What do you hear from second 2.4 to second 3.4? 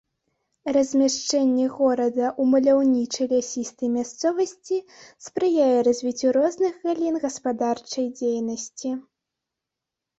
маляўнічай